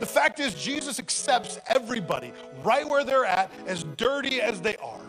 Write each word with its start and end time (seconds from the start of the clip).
The 0.00 0.06
fact 0.06 0.40
is, 0.40 0.54
Jesus 0.54 0.98
accepts 0.98 1.60
everybody 1.68 2.32
right 2.64 2.88
where 2.88 3.04
they're 3.04 3.26
at, 3.26 3.52
as 3.66 3.84
dirty 3.96 4.40
as 4.40 4.60
they 4.60 4.76
are. 4.76 5.00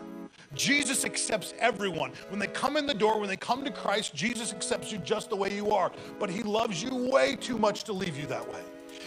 Jesus 0.54 1.06
accepts 1.06 1.54
everyone. 1.58 2.12
When 2.28 2.38
they 2.38 2.46
come 2.46 2.76
in 2.76 2.86
the 2.86 2.94
door, 2.94 3.18
when 3.18 3.28
they 3.28 3.38
come 3.38 3.64
to 3.64 3.70
Christ, 3.70 4.14
Jesus 4.14 4.52
accepts 4.52 4.92
you 4.92 4.98
just 4.98 5.30
the 5.30 5.36
way 5.36 5.54
you 5.54 5.70
are. 5.70 5.90
But 6.20 6.28
He 6.28 6.42
loves 6.42 6.82
you 6.82 6.94
way 7.10 7.36
too 7.36 7.58
much 7.58 7.84
to 7.84 7.94
leave 7.94 8.18
you 8.18 8.26
that 8.26 8.46
way. 8.52 8.60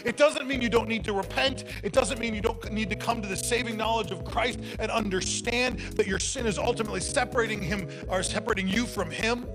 It 0.03 0.17
doesn't 0.17 0.47
mean 0.47 0.61
you 0.61 0.69
don't 0.69 0.89
need 0.89 1.03
to 1.05 1.13
repent. 1.13 1.65
It 1.83 1.93
doesn't 1.93 2.19
mean 2.19 2.33
you 2.33 2.41
don't 2.41 2.71
need 2.71 2.89
to 2.89 2.95
come 2.95 3.21
to 3.21 3.27
the 3.27 3.37
saving 3.37 3.77
knowledge 3.77 4.11
of 4.11 4.25
Christ 4.25 4.59
and 4.79 4.91
understand 4.91 5.79
that 5.95 6.07
your 6.07 6.19
sin 6.19 6.47
is 6.47 6.57
ultimately 6.57 6.99
separating 6.99 7.61
him 7.61 7.87
or 8.07 8.23
separating 8.23 8.67
you 8.67 8.85
from 8.87 9.11
him. 9.11 9.45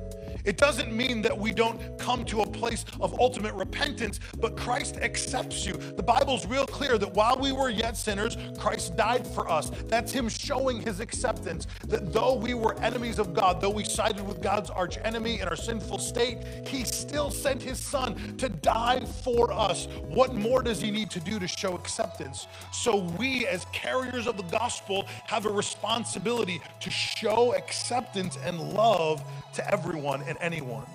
It 0.45 0.57
doesn't 0.57 0.93
mean 0.93 1.23
that 1.23 1.37
we 1.37 1.53
don't 1.53 1.81
come 1.99 2.25
to 2.27 2.43
a 2.43 2.47
place 2.51 2.85
of 3.01 3.19
ultimate 3.21 3.55
repentance, 3.55 4.21
but 4.39 4.57
Christ 4.57 4.97
accepts 4.97 5.67
you. 5.67 5.75
The 5.75 6.03
Bible's 6.03 6.47
real 6.47 6.67
clear 6.67 6.99
that 6.99 7.15
while 7.15 7.39
we 7.39 7.53
were 7.53 7.71
yet 7.71 7.97
sinners, 7.97 8.37
Christ 8.59 8.97
died 8.97 9.27
for 9.27 9.51
us. 9.51 9.71
That's 9.87 10.13
Him 10.13 10.29
showing 10.29 10.81
His 10.81 11.01
acceptance 11.01 11.67
that 11.87 12.13
though 12.13 12.35
we 12.35 12.55
were 12.55 12.79
enemies 12.81 13.19
of 13.19 13.35
God, 13.35 13.61
though 13.61 13.71
we 13.71 13.85
sided 13.85 14.27
with 14.27 14.43
God's 14.43 14.71
arch 14.71 14.99
enemy 15.05 15.41
in 15.41 15.49
our 15.49 15.57
sinful 15.57 15.99
state, 15.99 16.39
He 16.67 16.85
still 16.85 17.31
sent 17.31 17.63
His 17.63 17.79
Son 17.79 18.37
to 18.39 18.49
die 18.49 19.05
for 19.25 19.53
us. 19.53 19.87
What 20.09 20.35
more 20.35 20.63
does 20.63 20.81
He 20.81 20.91
need 20.91 21.11
to 21.11 21.21
do 21.21 21.39
to 21.39 21.49
show 21.49 21.75
acceptance? 21.75 22.47
So 22.73 22.99
we, 23.19 23.47
as 23.47 23.67
carriers 23.73 24.27
of 24.27 24.37
the 24.37 24.45
gospel, 24.45 25.07
have 25.27 25.47
a 25.47 25.51
responsibility 25.51 26.61
to 26.81 26.91
show 26.91 27.55
acceptance 27.55 28.39
and 28.45 28.59
love 28.73 29.23
to 29.55 29.73
everyone 29.73 30.23
anyone. 30.41 30.87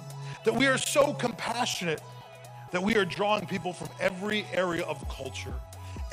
That 0.43 0.55
we 0.55 0.67
are 0.67 0.77
so 0.77 1.13
compassionate 1.13 2.01
that 2.71 2.81
we 2.81 2.95
are 2.97 3.05
drawing 3.05 3.45
people 3.45 3.73
from 3.73 3.89
every 3.99 4.45
area 4.53 4.83
of 4.83 5.07
culture 5.09 5.53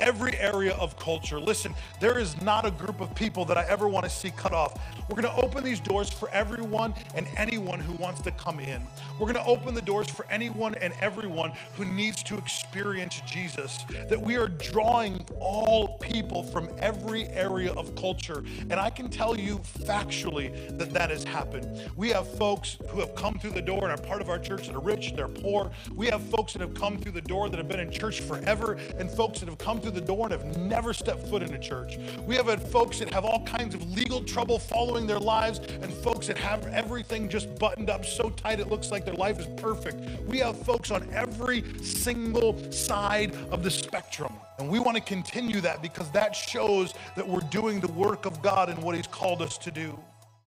every 0.02 0.36
area 0.38 0.74
of 0.74 0.98
culture. 0.98 1.40
Listen, 1.40 1.72
there 2.00 2.18
is 2.18 2.40
not 2.42 2.66
a 2.66 2.70
group 2.72 3.00
of 3.00 3.14
people 3.14 3.44
that 3.44 3.56
I 3.56 3.64
ever 3.68 3.88
want 3.88 4.04
to 4.04 4.10
see 4.10 4.30
cut 4.30 4.52
off. 4.52 4.78
We're 5.08 5.22
going 5.22 5.34
to 5.34 5.42
open 5.42 5.62
these 5.62 5.78
doors 5.80 6.10
for 6.10 6.28
everyone 6.30 6.94
and 7.14 7.26
anyone 7.36 7.78
who 7.78 7.92
wants 7.94 8.20
to 8.22 8.32
come 8.32 8.58
in. 8.58 8.82
We're 9.18 9.32
going 9.32 9.44
to 9.44 9.44
open 9.44 9.74
the 9.74 9.82
doors 9.82 10.10
for 10.10 10.26
anyone 10.28 10.74
and 10.76 10.92
everyone 11.00 11.52
who 11.76 11.84
needs 11.84 12.22
to 12.24 12.36
experience 12.36 13.22
Jesus. 13.24 13.84
That 14.08 14.20
we 14.20 14.36
are 14.36 14.48
drawing 14.48 15.24
all 15.38 15.98
people 15.98 16.42
from 16.42 16.68
every 16.78 17.28
area 17.28 17.72
of 17.74 17.94
culture. 17.94 18.42
And 18.70 18.74
I 18.74 18.90
can 18.90 19.08
tell 19.08 19.38
you 19.38 19.58
factually 19.58 20.76
that 20.78 20.92
that 20.92 21.10
has 21.10 21.22
happened. 21.22 21.90
We 21.96 22.08
have 22.10 22.26
folks 22.36 22.76
who 22.88 22.98
have 22.98 23.14
come 23.14 23.38
through 23.38 23.50
the 23.50 23.62
door 23.62 23.88
and 23.88 23.92
are 23.92 24.02
part 24.02 24.20
of 24.20 24.28
our 24.28 24.38
church 24.38 24.66
that 24.66 24.74
are 24.74 24.80
rich, 24.80 25.14
they're 25.14 25.28
poor. 25.28 25.70
We 25.94 26.08
have 26.08 26.22
folks 26.22 26.54
that 26.54 26.62
have 26.62 26.74
come 26.74 26.98
through 26.98 27.12
the 27.12 27.20
door 27.20 27.48
that 27.48 27.56
have 27.56 27.68
been 27.68 27.80
in 27.80 27.92
church 27.92 28.20
forever, 28.20 28.78
and 28.98 29.08
folks 29.08 29.40
that 29.40 29.48
have 29.48 29.58
come 29.58 29.80
through 29.80 29.91
the 29.92 30.00
door 30.00 30.26
and 30.26 30.32
have 30.32 30.56
never 30.58 30.92
stepped 30.92 31.26
foot 31.28 31.42
in 31.42 31.54
a 31.54 31.58
church. 31.58 31.98
We 32.26 32.34
have 32.36 32.46
had 32.46 32.62
folks 32.62 32.98
that 32.98 33.12
have 33.12 33.24
all 33.24 33.44
kinds 33.44 33.74
of 33.74 33.92
legal 33.92 34.22
trouble 34.24 34.58
following 34.58 35.06
their 35.06 35.18
lives, 35.18 35.60
and 35.80 35.92
folks 35.92 36.26
that 36.26 36.38
have 36.38 36.66
everything 36.68 37.28
just 37.28 37.58
buttoned 37.58 37.90
up 37.90 38.04
so 38.04 38.30
tight 38.30 38.60
it 38.60 38.68
looks 38.68 38.90
like 38.90 39.04
their 39.04 39.14
life 39.14 39.38
is 39.38 39.46
perfect. 39.56 39.98
We 40.26 40.38
have 40.38 40.56
folks 40.62 40.90
on 40.90 41.08
every 41.12 41.64
single 41.82 42.56
side 42.72 43.34
of 43.50 43.62
the 43.62 43.70
spectrum. 43.70 44.32
And 44.58 44.68
we 44.70 44.78
want 44.78 44.96
to 44.96 45.02
continue 45.02 45.60
that 45.62 45.82
because 45.82 46.10
that 46.12 46.36
shows 46.36 46.94
that 47.16 47.26
we're 47.26 47.40
doing 47.50 47.80
the 47.80 47.90
work 47.92 48.26
of 48.26 48.42
God 48.42 48.68
and 48.68 48.82
what 48.82 48.94
He's 48.94 49.06
called 49.06 49.42
us 49.42 49.58
to 49.58 49.70
do. 49.70 49.98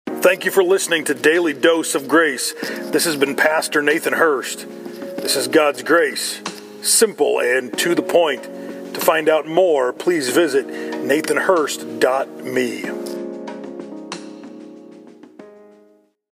Thank 0.06 0.44
you 0.44 0.50
for 0.50 0.62
listening 0.62 1.04
to 1.04 1.14
Daily 1.14 1.54
Dose 1.54 1.94
of 1.94 2.06
Grace. 2.08 2.52
This 2.90 3.04
has 3.04 3.16
been 3.16 3.36
Pastor 3.36 3.80
Nathan 3.80 4.12
Hurst. 4.12 4.66
This 5.16 5.36
is 5.36 5.48
God's 5.48 5.82
grace, 5.82 6.40
simple 6.82 7.40
and 7.40 7.76
to 7.78 7.94
the 7.94 8.02
point. 8.02 8.46
To 8.94 9.00
find 9.00 9.28
out 9.28 9.46
more, 9.46 9.92
please 9.92 10.30
visit 10.30 10.66
nathanhurst.me. 10.66 13.19